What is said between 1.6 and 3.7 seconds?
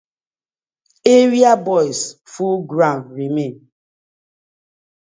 guyz full ground remain.